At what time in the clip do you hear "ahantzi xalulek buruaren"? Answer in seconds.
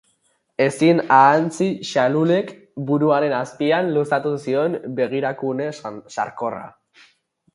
1.17-3.35